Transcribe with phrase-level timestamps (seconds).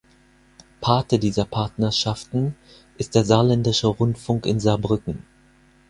[0.81, 2.55] Pate dieser Partnerschaften
[2.97, 5.27] ist der Saarländische Rundfunk in Saarbrücken.